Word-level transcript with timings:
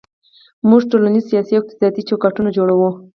موږ 0.69 0.81
ټولنیز، 0.91 1.23
سیاسي 1.31 1.53
او 1.55 1.59
اقتصادي 1.61 2.01
چوکاټونه 2.09 2.49
جوړوو. 2.57 2.89